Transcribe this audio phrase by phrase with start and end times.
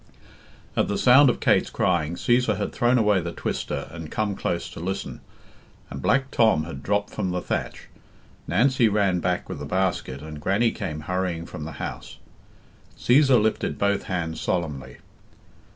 [0.75, 4.67] At the sound of Kate's crying, Cæsar had thrown away the twister and come close
[4.71, 5.19] to listen,
[5.91, 7.83] and Black Tom had dropped from the thatch.
[8.47, 12.17] Nancy ran back with the basket, and Grannie came hurrying from the house.
[12.97, 14.97] Cæsar lifted both hands solemnly.